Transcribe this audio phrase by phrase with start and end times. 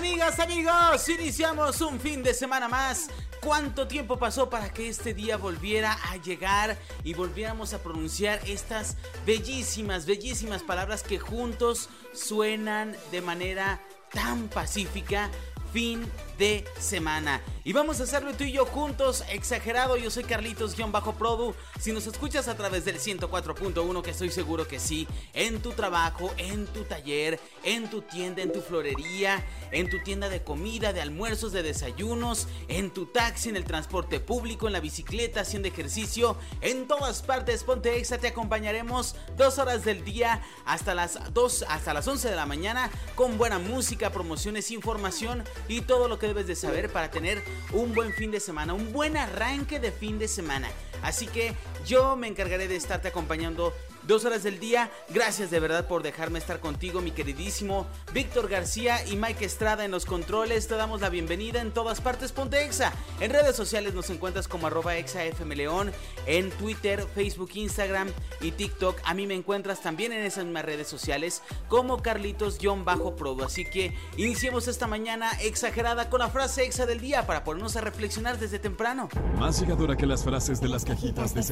[0.00, 3.10] Amigas, amigos, iniciamos un fin de semana más
[3.40, 8.96] ¿Cuánto tiempo pasó para que este día volviera a llegar y volviéramos a pronunciar estas
[9.26, 13.80] bellísimas, bellísimas palabras que juntos suenan de manera
[14.12, 15.30] tan pacífica?
[15.72, 16.04] Fin
[16.40, 17.42] de semana.
[17.62, 19.98] Y vamos a hacerlo tú y yo juntos, exagerado.
[19.98, 21.54] Yo soy Carlitos-Produ.
[21.78, 26.32] Si nos escuchas a través del 104.1, que estoy seguro que sí, en tu trabajo,
[26.38, 31.02] en tu taller, en tu tienda, en tu florería, en tu tienda de comida, de
[31.02, 36.38] almuerzos, de desayunos, en tu taxi, en el transporte público, en la bicicleta, haciendo ejercicio,
[36.62, 41.92] en todas partes, ponte exa, te acompañaremos dos horas del día hasta las 2, hasta
[41.92, 46.46] las 11 de la mañana con buena música, promociones, información y todo lo que debes
[46.46, 47.42] de saber para tener
[47.72, 50.68] un buen fin de semana, un buen arranque de fin de semana.
[51.02, 51.54] Así que
[51.86, 54.90] yo me encargaré de estarte acompañando dos horas del día.
[55.10, 59.90] Gracias de verdad por dejarme estar contigo, mi queridísimo Víctor García y Mike Estrada en
[59.90, 60.68] los controles.
[60.68, 62.32] Te damos la bienvenida en todas partes.
[62.32, 62.92] Ponte Exa.
[63.20, 65.92] En redes sociales nos encuentras como arroba exafmleón.
[66.26, 68.08] En Twitter, Facebook, Instagram
[68.40, 68.98] y TikTok.
[69.04, 73.44] A mí me encuentras también en esas mismas redes sociales como Carlitos-Prodo.
[73.44, 77.80] Así que iniciemos esta mañana exagerada con la frase exa del día para ponernos a
[77.80, 79.08] reflexionar desde temprano.
[79.38, 81.42] Más llegadora que las frases de las cajitas de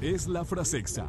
[0.00, 1.08] Es la frase exa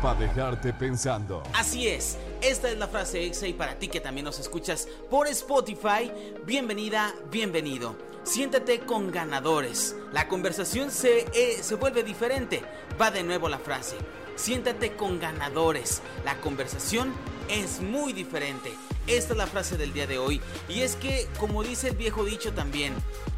[0.00, 1.42] para dejarte pensando.
[1.52, 5.26] Así es, esta es la frase exa y para ti que también nos escuchas por
[5.26, 6.10] Spotify,
[6.46, 7.96] bienvenida, bienvenido.
[8.22, 9.96] Siéntate con ganadores.
[10.12, 12.62] La conversación se, eh, se vuelve diferente.
[13.00, 13.96] Va de nuevo la frase.
[14.36, 16.02] Siéntate con ganadores.
[16.24, 17.12] La conversación
[17.48, 18.72] es muy diferente.
[19.06, 20.40] Esta es la frase del día de hoy.
[20.68, 22.94] Y es que, como dice el viejo dicho también,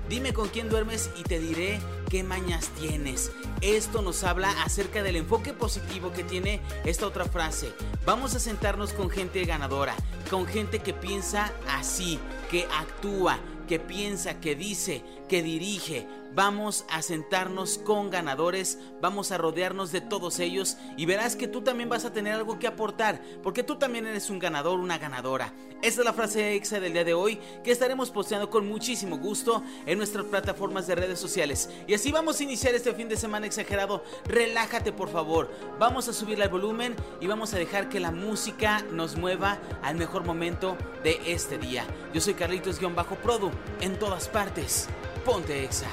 [0.09, 1.81] dime con quién duermes y te diré
[2.13, 3.33] qué mañas tienes.
[3.63, 7.73] Esto nos habla acerca del enfoque positivo que tiene esta otra frase.
[8.05, 9.95] Vamos a sentarnos con gente ganadora,
[10.29, 12.19] con gente que piensa así,
[12.51, 16.07] que actúa, que piensa, que dice, que dirige.
[16.35, 21.61] Vamos a sentarnos con ganadores, vamos a rodearnos de todos ellos y verás que tú
[21.61, 25.53] también vas a tener algo que aportar, porque tú también eres un ganador, una ganadora.
[25.83, 29.63] Esta es la frase exa del día de hoy que estaremos posteando con muchísimo gusto
[29.85, 31.69] en nuestras plataformas de redes sociales.
[31.87, 34.03] Y así vamos a iniciar este fin de semana exagerado.
[34.25, 38.83] Relájate por favor, vamos a subir el volumen y vamos a dejar que la música
[38.91, 41.85] nos mueva al mejor momento de este día.
[42.15, 43.51] Yo soy Carlitos-Produ
[43.81, 44.89] en todas partes.
[45.25, 45.87] Ponte Exa.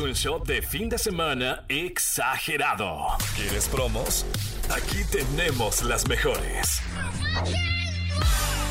[0.00, 3.06] Un show de fin de semana exagerado.
[3.36, 4.24] ¿Quieres promos?
[4.70, 6.80] Aquí tenemos las mejores.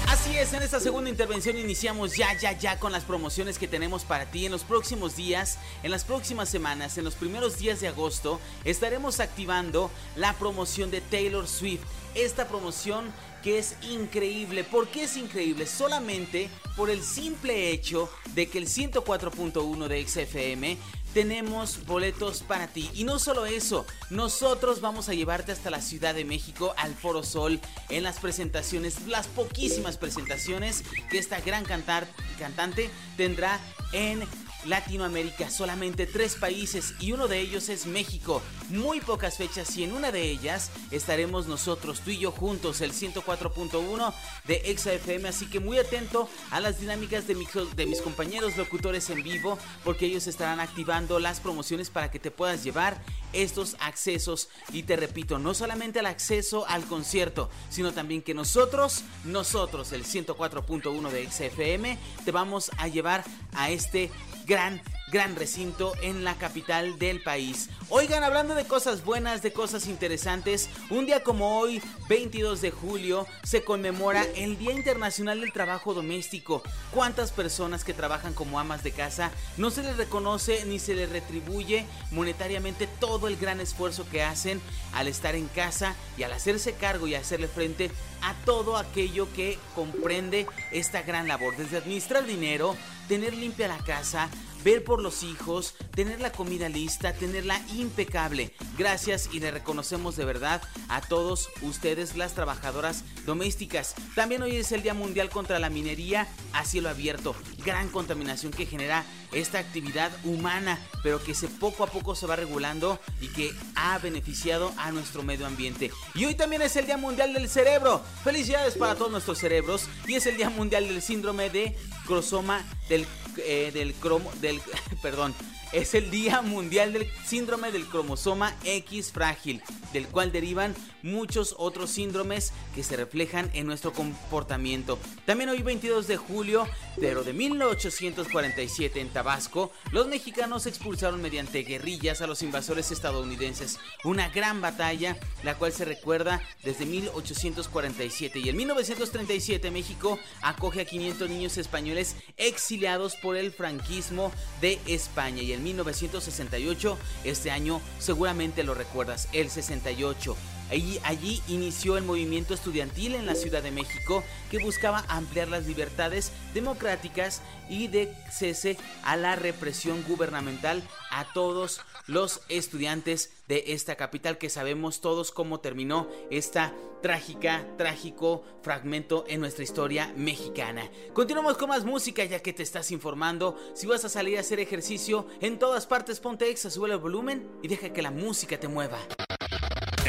[0.07, 4.05] Así es, en esta segunda intervención iniciamos ya, ya, ya con las promociones que tenemos
[4.05, 7.89] para ti en los próximos días, en las próximas semanas, en los primeros días de
[7.89, 11.83] agosto, estaremos activando la promoción de Taylor Swift.
[12.15, 13.13] Esta promoción
[13.43, 14.63] que es increíble.
[14.63, 15.65] ¿Por qué es increíble?
[15.65, 20.77] Solamente por el simple hecho de que el 104.1 de XFM
[21.13, 22.89] tenemos boletos para ti.
[22.93, 27.23] Y no solo eso, nosotros vamos a llevarte hasta la Ciudad de México, al Foro
[27.23, 27.59] Sol,
[27.89, 33.59] en las presentaciones, las poquísimas presentaciones que esta gran cantar, cantante tendrá
[33.91, 34.23] en
[34.65, 38.41] Latinoamérica, solamente tres países y uno de ellos es México.
[38.69, 42.91] Muy pocas fechas y en una de ellas estaremos nosotros, tú y yo juntos, el
[42.91, 44.13] 104.1
[44.45, 45.29] de ExaFM.
[45.29, 47.35] Así que muy atento a las dinámicas de,
[47.75, 52.31] de mis compañeros locutores en vivo, porque ellos estarán activando las promociones para que te
[52.31, 53.01] puedas llevar
[53.33, 54.49] estos accesos.
[54.71, 60.03] Y te repito, no solamente el acceso al concierto, sino también que nosotros, nosotros, el
[60.05, 63.23] 104.1 de XFM, te vamos a llevar
[63.53, 64.09] a este
[64.45, 64.81] gran
[65.11, 67.69] gran recinto en la capital del país.
[67.89, 73.25] Oigan, hablando de cosas buenas, de cosas interesantes, un día como hoy, 22 de julio,
[73.43, 76.61] se conmemora el Día Internacional del Trabajo Doméstico.
[76.91, 81.09] ¿Cuántas personas que trabajan como amas de casa no se les reconoce ni se les
[81.09, 84.61] retribuye monetariamente todo el gran esfuerzo que hacen
[84.93, 87.91] al estar en casa y al hacerse cargo y hacerle frente
[88.21, 92.75] a todo aquello que comprende esta gran labor, desde administrar dinero,
[93.07, 94.29] tener limpia la casa,
[94.63, 98.53] ver por los hijos, tener la comida lista, tenerla impecable.
[98.77, 103.95] Gracias y le reconocemos de verdad a todos ustedes, las trabajadoras domésticas.
[104.15, 107.35] También hoy es el Día Mundial contra la Minería a cielo abierto.
[107.65, 112.35] Gran contaminación que genera esta actividad humana, pero que se poco a poco se va
[112.35, 115.91] regulando y que ha beneficiado a nuestro medio ambiente.
[116.15, 118.01] Y hoy también es el Día Mundial del Cerebro.
[118.23, 123.05] Felicidades para todos nuestros cerebros y es el Día Mundial del Síndrome de Crosoma del,
[123.37, 124.59] eh, del cromo, del,
[125.01, 125.33] perdón,
[125.71, 129.61] es el Día Mundial del Síndrome del Cromosoma X frágil,
[129.93, 134.97] del cual derivan muchos otros síndromes que se reflejan en nuestro comportamiento.
[135.25, 136.67] También hoy 22 de julio,
[136.99, 143.79] pero de 1847 en Tabasco, los mexicanos expulsaron mediante guerrillas a los invasores estadounidenses.
[144.03, 150.85] Una gran batalla, la cual se recuerda desde 1847 y en 1937 México acoge a
[150.85, 154.31] 500 niños españoles exiliados por el franquismo
[154.61, 160.35] de España y 1968, este año seguramente lo recuerdas, el 68.
[160.69, 165.65] Allí, allí, inició el movimiento estudiantil en la Ciudad de México que buscaba ampliar las
[165.65, 173.95] libertades democráticas y de cese a la represión gubernamental a todos los estudiantes de esta
[173.95, 180.89] capital que sabemos todos cómo terminó esta trágica, trágico fragmento en nuestra historia mexicana.
[181.13, 183.57] Continuamos con más música ya que te estás informando.
[183.73, 187.49] Si vas a salir a hacer ejercicio, en todas partes ponte exa, sube el volumen
[187.63, 188.99] y deja que la música te mueva.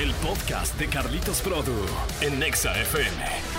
[0.00, 1.76] El podcast de Carlitos Produ
[2.23, 3.50] en Nexa FM.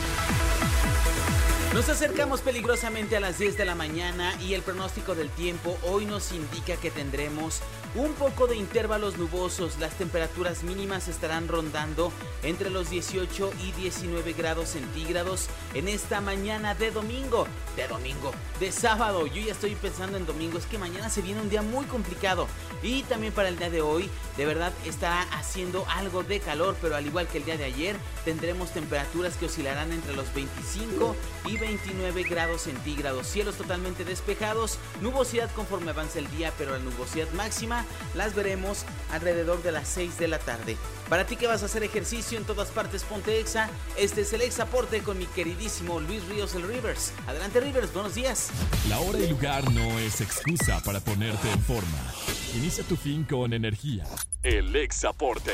[1.73, 6.05] Nos acercamos peligrosamente a las 10 de la mañana y el pronóstico del tiempo hoy
[6.05, 7.61] nos indica que tendremos
[7.95, 9.79] un poco de intervalos nubosos.
[9.79, 12.11] Las temperaturas mínimas estarán rondando
[12.43, 17.47] entre los 18 y 19 grados centígrados en esta mañana de domingo.
[17.75, 19.25] De domingo, de sábado.
[19.27, 20.57] Yo ya estoy pensando en domingo.
[20.57, 22.47] Es que mañana se viene un día muy complicado.
[22.83, 26.75] Y también para el día de hoy, de verdad estará haciendo algo de calor.
[26.81, 27.95] Pero al igual que el día de ayer,
[28.25, 31.15] tendremos temperaturas que oscilarán entre los 25
[31.45, 37.31] y 29 grados centígrados, cielos totalmente despejados, nubosidad conforme avanza el día, pero la nubosidad
[37.31, 37.85] máxima
[38.15, 40.75] las veremos alrededor de las 6 de la tarde.
[41.07, 43.69] Para ti que vas a hacer ejercicio en todas partes, ponte Exa.
[43.97, 47.13] Este es el Exaporte con mi queridísimo Luis Ríos el Rivers.
[47.27, 48.49] Adelante Rivers, buenos días.
[48.89, 52.13] La hora y lugar no es excusa para ponerte en forma.
[52.55, 54.05] Inicia tu fin con energía.
[54.43, 55.53] El Exaporte.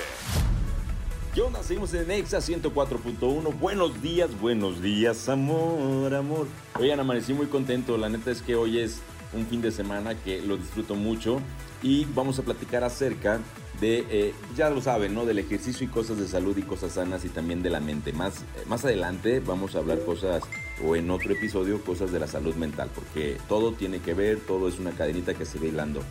[1.33, 1.61] ¿Qué onda?
[1.61, 3.59] Seguimos en Exa 104.1.
[3.59, 6.47] Buenos días, buenos días, amor, amor.
[6.79, 7.97] Oigan, amanecí muy contento.
[7.97, 9.01] La neta es que hoy es
[9.33, 11.39] un fin de semana que lo disfruto mucho
[11.83, 13.39] y vamos a platicar acerca
[13.79, 15.25] de, eh, ya lo saben, ¿no?
[15.25, 18.13] Del ejercicio y cosas de salud y cosas sanas y también de la mente.
[18.13, 20.43] Más, eh, más adelante vamos a hablar cosas,
[20.83, 24.67] o en otro episodio, cosas de la salud mental, porque todo tiene que ver, todo
[24.67, 26.01] es una cadenita que se va hilando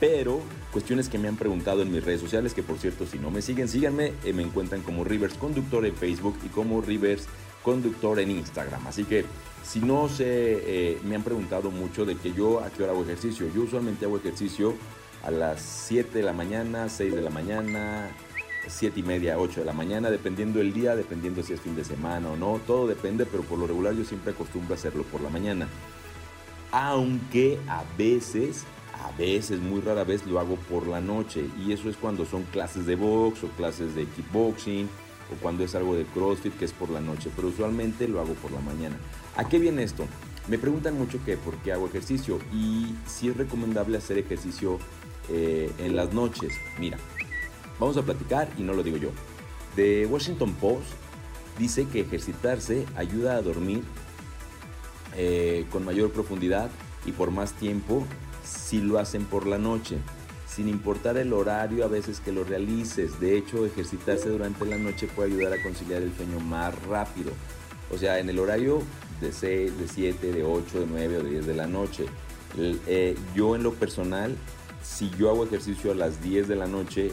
[0.00, 0.40] pero
[0.72, 3.42] cuestiones que me han preguntado en mis redes sociales, que por cierto, si no me
[3.42, 7.26] siguen, síganme, eh, me encuentran como Rivers Conductor en Facebook y como Rivers
[7.62, 8.86] Conductor en Instagram.
[8.86, 9.24] Así que
[9.64, 13.02] si no sé, eh, me han preguntado mucho de que yo a qué hora hago
[13.02, 13.50] ejercicio.
[13.54, 14.74] Yo usualmente hago ejercicio
[15.22, 18.10] a las 7 de la mañana, 6 de la mañana,
[18.66, 21.84] 7 y media, 8 de la mañana, dependiendo el día, dependiendo si es fin de
[21.84, 22.60] semana o no.
[22.66, 25.68] Todo depende, pero por lo regular yo siempre acostumbro a hacerlo por la mañana.
[26.70, 28.64] Aunque a veces
[29.04, 32.42] a veces, muy rara vez lo hago por la noche y eso es cuando son
[32.44, 34.88] clases de box o clases de kickboxing
[35.32, 38.34] o cuando es algo de CrossFit que es por la noche, pero usualmente lo hago
[38.34, 38.96] por la mañana.
[39.36, 40.06] ¿A qué viene esto?
[40.48, 44.78] Me preguntan mucho que por qué hago ejercicio y si es recomendable hacer ejercicio
[45.28, 46.54] eh, en las noches.
[46.78, 46.98] Mira,
[47.78, 49.10] vamos a platicar y no lo digo yo.
[49.76, 50.88] The Washington Post
[51.58, 53.84] dice que ejercitarse ayuda a dormir
[55.16, 56.70] eh, con mayor profundidad
[57.04, 58.06] y por más tiempo
[58.48, 59.98] si lo hacen por la noche,
[60.48, 63.20] sin importar el horario a veces que lo realices.
[63.20, 67.32] De hecho, ejercitarse durante la noche puede ayudar a conciliar el sueño más rápido.
[67.90, 68.82] O sea, en el horario
[69.20, 72.06] de 6, de 7, de 8, de 9 o de 10 de la noche.
[72.56, 74.36] Eh, yo en lo personal,
[74.82, 77.12] si yo hago ejercicio a las 10 de la noche,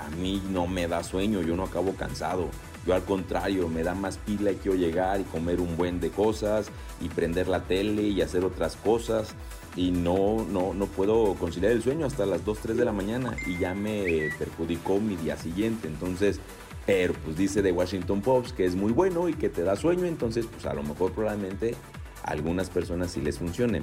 [0.00, 2.48] a mí no me da sueño, yo no acabo cansado.
[2.86, 6.10] Yo al contrario, me da más pila y quiero llegar y comer un buen de
[6.10, 6.68] cosas
[7.00, 9.34] y prender la tele y hacer otras cosas
[9.74, 13.36] y no, no, no puedo conciliar el sueño hasta las 2, 3 de la mañana
[13.46, 15.88] y ya me perjudicó mi día siguiente.
[15.88, 16.40] Entonces,
[16.86, 20.04] pero pues dice The Washington Post que es muy bueno y que te da sueño,
[20.04, 21.74] entonces pues a lo mejor probablemente
[22.22, 23.82] a algunas personas sí les funcione.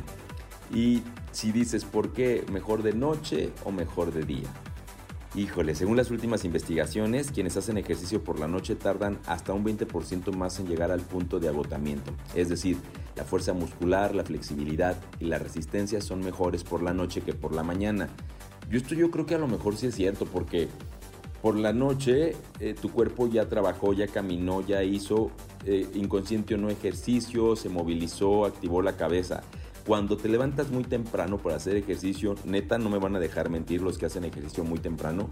[0.74, 4.50] Y si dices, ¿por qué mejor de noche o mejor de día?
[5.36, 10.32] Híjole, según las últimas investigaciones, quienes hacen ejercicio por la noche tardan hasta un 20%
[10.36, 12.12] más en llegar al punto de agotamiento.
[12.36, 12.78] Es decir,
[13.16, 17.52] la fuerza muscular, la flexibilidad y la resistencia son mejores por la noche que por
[17.56, 18.10] la mañana.
[18.70, 20.68] Yo esto yo creo que a lo mejor sí es cierto porque
[21.42, 25.32] por la noche eh, tu cuerpo ya trabajó, ya caminó, ya hizo
[25.66, 29.42] eh, inconsciente o no ejercicio, se movilizó, activó la cabeza.
[29.86, 33.82] Cuando te levantas muy temprano para hacer ejercicio, neta no me van a dejar mentir
[33.82, 35.28] los que hacen ejercicio muy temprano,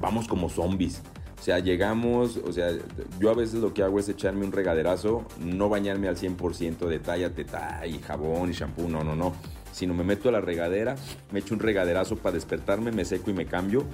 [0.00, 1.02] vamos como zombies.
[1.40, 2.70] O sea, llegamos, o sea,
[3.18, 6.98] yo a veces lo que hago es echarme un regaderazo, no bañarme al 100% de
[6.98, 9.34] talla, teta y jabón y shampoo, no, no, no.
[9.72, 10.96] Sino me meto a la regadera,
[11.32, 13.84] me echo un regaderazo para despertarme, me seco y me cambio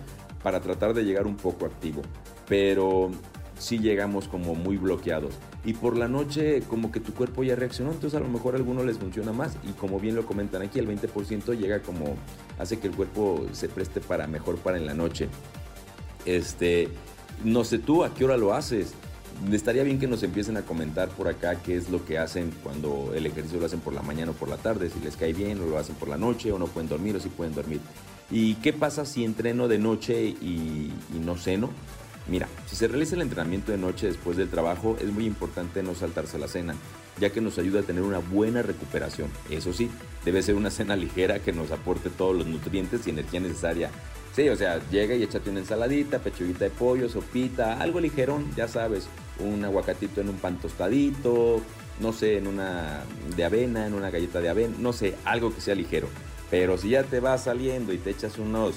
[0.42, 2.02] para tratar de llegar un poco activo.
[2.48, 3.10] Pero
[3.58, 5.34] sí llegamos como muy bloqueados.
[5.64, 8.56] Y por la noche como que tu cuerpo ya reaccionó, entonces a lo mejor a
[8.56, 12.16] algunos les funciona más y como bien lo comentan aquí, el 20% llega como,
[12.58, 15.28] hace que el cuerpo se preste para mejor para en la noche.
[16.24, 16.88] Este,
[17.44, 18.94] no sé tú a qué hora lo haces.
[19.52, 23.12] Estaría bien que nos empiecen a comentar por acá qué es lo que hacen cuando
[23.14, 25.60] el ejercicio lo hacen por la mañana o por la tarde, si les cae bien
[25.60, 27.80] o lo hacen por la noche o no pueden dormir o si pueden dormir.
[28.30, 31.70] ¿Y qué pasa si entreno de noche y, y no ceno?
[32.30, 35.96] Mira, si se realiza el entrenamiento de noche después del trabajo, es muy importante no
[35.96, 36.76] saltarse la cena,
[37.18, 39.28] ya que nos ayuda a tener una buena recuperación.
[39.50, 39.90] Eso sí,
[40.24, 43.90] debe ser una cena ligera que nos aporte todos los nutrientes y energía necesaria.
[44.32, 48.68] Sí, o sea, llega y échate una ensaladita, pechuguita de pollo, sopita, algo ligerón, ya
[48.68, 49.08] sabes,
[49.40, 51.60] un aguacatito en un pan tostadito,
[51.98, 53.02] no sé, en una
[53.36, 56.06] de avena, en una galleta de avena, no sé, algo que sea ligero.
[56.48, 58.76] Pero si ya te vas saliendo y te echas unos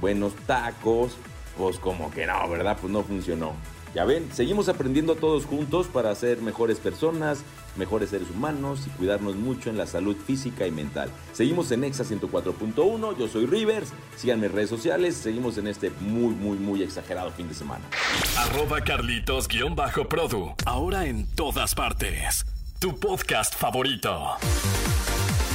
[0.00, 1.16] buenos tacos,
[1.56, 2.76] pues como que no, ¿verdad?
[2.80, 3.54] Pues no funcionó.
[3.94, 7.42] Ya ven, seguimos aprendiendo todos juntos para ser mejores personas,
[7.76, 11.10] mejores seres humanos y cuidarnos mucho en la salud física y mental.
[11.34, 16.34] Seguimos en Exa 104.1, yo soy Rivers, síganme en redes sociales, seguimos en este muy,
[16.34, 17.84] muy, muy exagerado fin de semana.
[18.38, 22.46] Arroba Carlitos-Produ, ahora en todas partes.
[22.78, 24.36] Tu podcast favorito.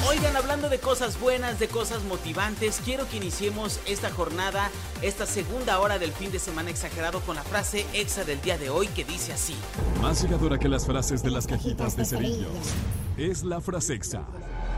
[0.10, 4.72] Oigan, hablando de cosas buenas, de cosas motivantes, quiero que iniciemos esta jornada,
[5.02, 8.70] esta segunda hora del fin de semana exagerado con la frase exa del día de
[8.70, 9.54] hoy que dice así.
[10.02, 12.52] Más llegadora que las frases de las cajitas de cerillos.
[13.18, 14.24] Es la frase exa.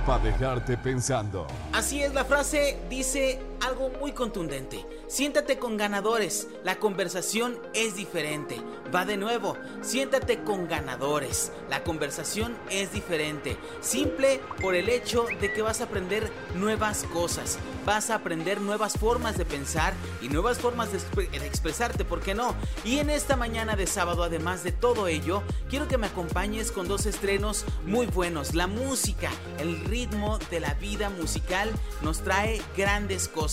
[0.08, 1.46] Para dejarte pensando.
[1.74, 4.86] Así es, la frase dice algo muy contundente.
[5.08, 8.62] Siéntate con ganadores, la conversación es diferente.
[8.94, 13.58] Va de nuevo, siéntate con ganadores, la conversación es diferente.
[13.82, 18.94] Simple por el hecho de que vas a aprender nuevas cosas, vas a aprender nuevas
[18.94, 21.00] formas de pensar y nuevas formas de,
[21.46, 22.56] expresarte, ¿por qué no?
[22.86, 26.88] Y en esta mañana de sábado, además de todo ello, quiero que me acompañes con
[26.88, 28.56] dos estrenos muy buenos.
[28.56, 33.49] La música, el ritmo de la vida musical nos trae grandes cosas.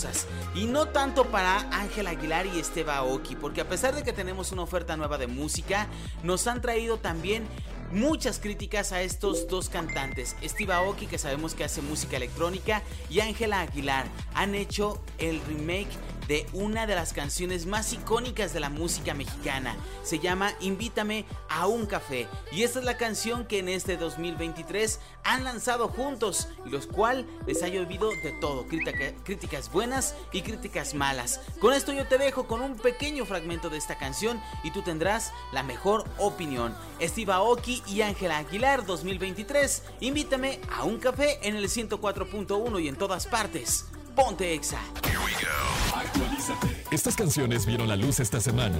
[0.54, 4.52] Y no tanto para Ángel Aguilar y Esteba Oki, porque a pesar de que tenemos
[4.52, 5.86] una oferta nueva de música,
[6.22, 7.46] nos han traído también
[7.92, 10.36] muchas críticas a estos dos cantantes.
[10.42, 15.88] Steve Aoki, que sabemos que hace música electrónica, y Ángela Aguilar han hecho el remake
[16.28, 19.76] de una de las canciones más icónicas de la música mexicana.
[20.02, 25.00] Se llama Invítame a un café y esta es la canción que en este 2023
[25.24, 31.40] han lanzado juntos los cual les ha llovido de todo, críticas buenas y críticas malas.
[31.60, 35.32] Con esto yo te dejo con un pequeño fragmento de esta canción y tú tendrás
[35.52, 36.74] la mejor opinión.
[37.00, 42.96] Steve Aoki y Ángela Aguilar 2023, invítame a un café en el 104.1 y en
[42.96, 43.86] todas partes.
[44.16, 44.80] Ponte Exa.
[46.90, 48.78] Estas canciones vieron la luz esta semana.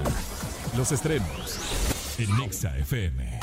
[0.75, 1.59] Los estrenos
[2.17, 3.39] en Exa FM.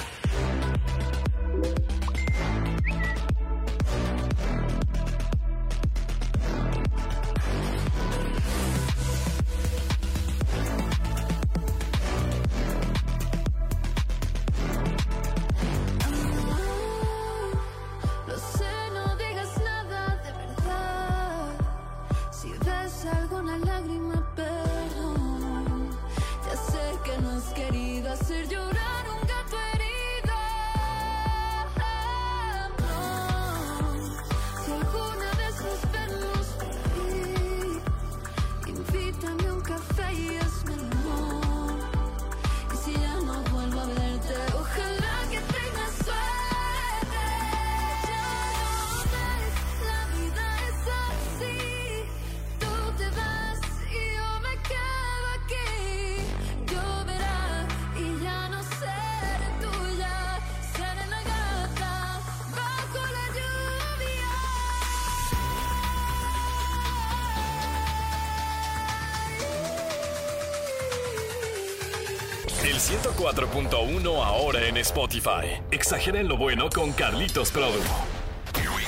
[72.63, 75.61] El 104.1 ahora en Spotify.
[75.71, 77.81] Exagera en lo bueno con Carlitos Produ.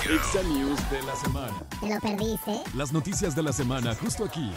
[0.08, 1.52] Exa News de la semana.
[1.80, 2.62] Te lo perdiste.
[2.74, 4.50] Las noticias de la semana justo aquí.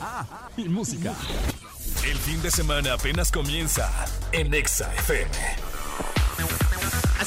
[0.00, 0.24] Ah,
[0.56, 1.12] y música.
[2.04, 3.90] El fin de semana apenas comienza
[4.32, 5.65] en Exa FM.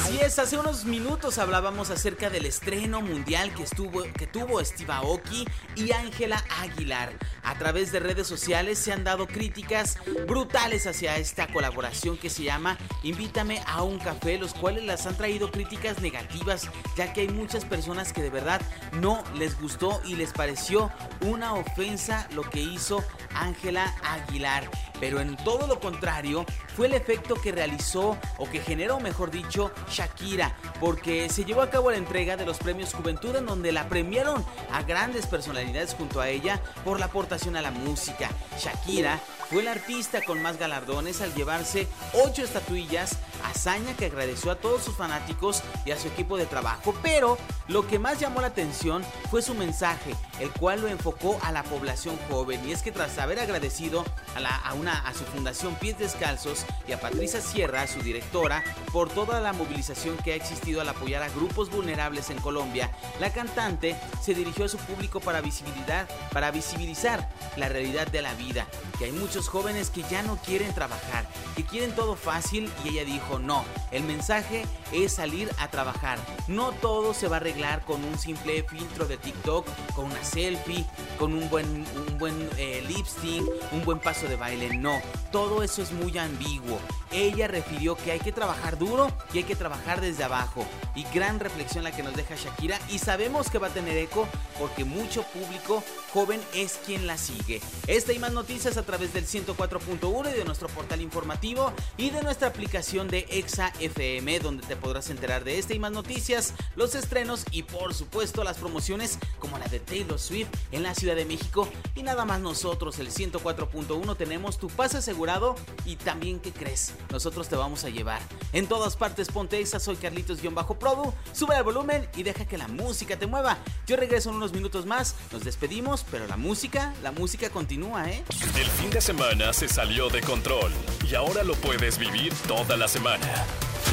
[0.09, 4.91] Así es, hace unos minutos hablábamos acerca del estreno mundial que, estuvo, que tuvo Steve
[4.91, 7.13] Aoki y Ángela Aguilar.
[7.43, 12.41] A través de redes sociales se han dado críticas brutales hacia esta colaboración que se
[12.41, 17.29] llama Invítame a un café, los cuales las han traído críticas negativas, ya que hay
[17.29, 18.61] muchas personas que de verdad
[18.99, 23.03] no les gustó y les pareció una ofensa lo que hizo
[23.35, 24.71] Ángela Aguilar.
[24.99, 29.71] Pero en todo lo contrario, fue el efecto que realizó o que generó, mejor dicho,
[29.89, 33.87] Shakira, porque se llevó a cabo la entrega de los premios Juventud en donde la
[33.87, 38.29] premiaron a grandes personalidades junto a ella por la aportación a la música.
[38.59, 44.55] Shakira fue la artista con más galardones al llevarse 8 estatuillas, hazaña que agradeció a
[44.55, 47.37] todos sus fanáticos y a su equipo de trabajo, pero
[47.67, 51.63] lo que más llamó la atención fue su mensaje, el cual lo enfocó a la
[51.63, 52.67] población joven.
[52.67, 54.03] Y es que tras haber agradecido
[54.35, 59.09] a, a, una, a su fundación Pies Descalzos y a Patricia Sierra, su directora, por
[59.09, 63.95] toda la movilización que ha existido al apoyar a grupos vulnerables en Colombia, la cantante
[64.21, 69.05] se dirigió a su público para, visibilidad, para visibilizar la realidad de la vida, que
[69.05, 73.39] hay muchos jóvenes que ya no quieren trabajar, que quieren todo fácil y ella dijo
[73.39, 76.19] no, el mensaje es salir a trabajar.
[76.47, 80.85] No todo se va a arreglar con un simple filtro de TikTok, con una selfie,
[81.19, 84.75] con un buen, un buen eh, lipstick, un buen paso de baile.
[84.77, 86.79] No, todo eso es muy ambiguo.
[87.11, 90.65] Ella refirió que hay que trabajar duro y hay que trabajar desde abajo.
[90.95, 94.27] Y gran reflexión la que nos deja Shakira y sabemos que va a tener eco
[94.57, 95.83] porque mucho público
[96.13, 97.61] joven es quien la sigue.
[97.87, 102.21] Esta y más noticias a través del 104.1 y de nuestro portal informativo y de
[102.21, 106.95] nuestra aplicación de Exa FM donde te podrás enterar de esta y más noticias, los
[106.95, 111.25] estrenos y por supuesto las promociones como la de Taylor Swift en la Ciudad de
[111.25, 115.55] México y nada más nosotros el 104.1 tenemos tu pase asegurado
[115.85, 116.93] y también ¿qué crees?
[117.11, 118.21] Nosotros te vamos a llevar.
[118.53, 123.17] En todas partes ponte Exa, soy Carlitos-Produ, sube el volumen y deja que la música
[123.17, 123.57] te mueva.
[123.87, 128.23] Yo regreso en unos minutos más, nos despedimos, pero la música, la música continúa, ¿eh?
[128.55, 130.71] El fin de semana se salió de control
[131.09, 133.27] y ahora lo puedes vivir toda la semana.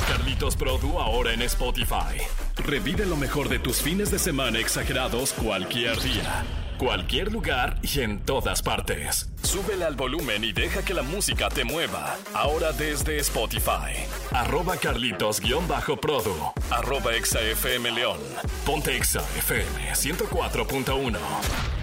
[0.09, 2.21] Carlitos Produ ahora en Spotify.
[2.57, 6.45] Revive lo mejor de tus fines de semana exagerados cualquier día,
[6.77, 9.29] cualquier lugar y en todas partes.
[9.43, 12.17] Súbele al volumen y deja que la música te mueva.
[12.35, 14.07] Ahora desde Spotify.
[14.33, 16.53] Arroba Carlitos-Produ.
[16.71, 18.19] Arroba ExaFM León.
[18.65, 21.76] Ponte Exa FM 104.1.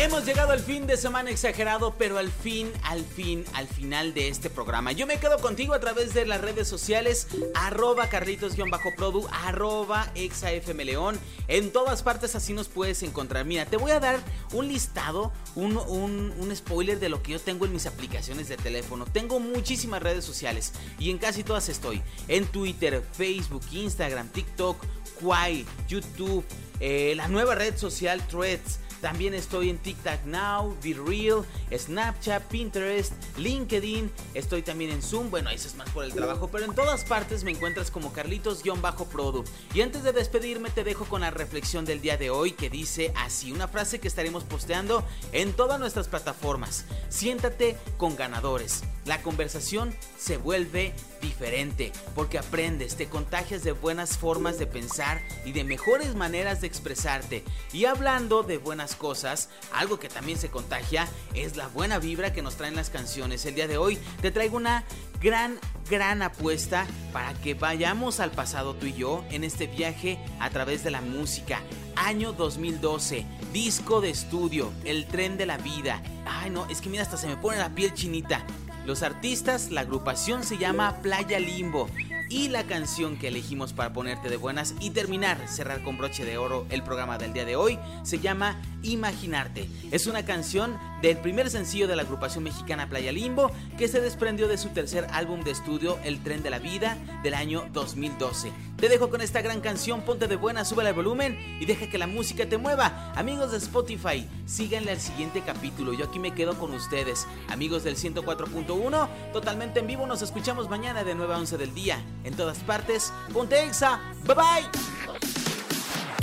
[0.00, 4.28] Hemos llegado al fin de semana exagerado, pero al fin, al fin, al final de
[4.28, 4.92] este programa.
[4.92, 11.18] Yo me quedo contigo a través de las redes sociales, arroba carlitos-produ, arroba exafmleón.
[11.48, 13.44] En todas partes así nos puedes encontrar.
[13.44, 14.20] Mira, te voy a dar
[14.52, 19.04] un listado, un, un, spoiler de lo que yo tengo en mis aplicaciones de teléfono.
[19.04, 22.02] Tengo muchísimas redes sociales y en casi todas estoy.
[22.28, 24.80] En Twitter, Facebook, Instagram, TikTok,
[25.20, 26.44] Quai, YouTube,
[26.80, 28.80] eh, la nueva red social Threads.
[29.00, 34.10] También estoy en TikTok Now, Be Real, Snapchat, Pinterest, LinkedIn.
[34.34, 35.30] Estoy también en Zoom.
[35.30, 39.44] Bueno, eso es más por el trabajo, pero en todas partes me encuentras como Carlitos-Produ.
[39.72, 43.12] Y antes de despedirme, te dejo con la reflexión del día de hoy que dice
[43.16, 46.84] así: una frase que estaremos posteando en todas nuestras plataformas.
[47.08, 48.82] Siéntate con ganadores.
[49.08, 50.92] La conversación se vuelve
[51.22, 56.66] diferente porque aprendes, te contagias de buenas formas de pensar y de mejores maneras de
[56.66, 57.42] expresarte.
[57.72, 62.42] Y hablando de buenas cosas, algo que también se contagia es la buena vibra que
[62.42, 63.46] nos traen las canciones.
[63.46, 64.84] El día de hoy te traigo una
[65.22, 70.50] gran, gran apuesta para que vayamos al pasado tú y yo en este viaje a
[70.50, 71.62] través de la música.
[71.96, 76.02] Año 2012, disco de estudio, el tren de la vida.
[76.26, 78.44] Ay no, es que mira, hasta se me pone la piel chinita.
[78.88, 81.90] Los artistas, la agrupación se llama Playa Limbo.
[82.30, 86.38] Y la canción que elegimos para ponerte de buenas y terminar, cerrar con broche de
[86.38, 89.68] oro el programa del día de hoy, se llama Imaginarte.
[89.90, 94.48] Es una canción del primer sencillo de la agrupación mexicana Playa Limbo que se desprendió
[94.48, 98.52] de su tercer álbum de estudio El Tren de la Vida del año 2012.
[98.76, 101.98] Te dejo con esta gran canción, ponte de buena, sube el volumen y deja que
[101.98, 103.12] la música te mueva.
[103.16, 105.92] Amigos de Spotify, síganle al siguiente capítulo.
[105.92, 107.26] Yo aquí me quedo con ustedes.
[107.48, 112.00] Amigos del 104.1, totalmente en vivo, nos escuchamos mañana de 9 a 11 del día.
[112.24, 114.00] En todas partes, ponte Exa.
[114.24, 114.97] Bye bye.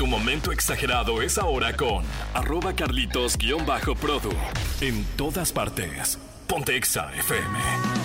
[0.06, 4.30] Tu momento exagerado es ahora con arroba carlitos-produ.
[4.82, 6.20] En todas partes.
[6.46, 8.05] Ponte Exa FM.